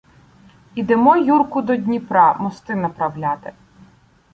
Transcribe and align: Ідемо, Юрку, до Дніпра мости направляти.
Ідемо, 0.75 1.17
Юрку, 1.17 1.61
до 1.61 1.75
Дніпра 1.75 2.33
мости 2.33 2.75
направляти. 2.75 3.53